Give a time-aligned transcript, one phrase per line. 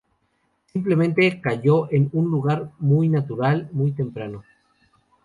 [0.73, 4.43] Simplemente cayó en un lugar muy natural muy temprano.